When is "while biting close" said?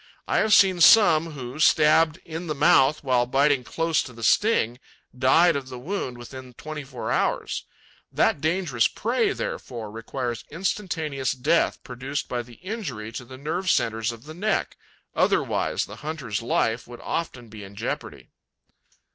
3.03-4.01